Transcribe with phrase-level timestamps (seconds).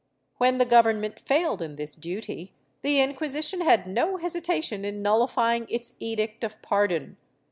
[0.39, 5.93] When the Government failed in this duty, the Inquisition had no hesitation in nullifying its
[5.99, 7.17] edict of pardon.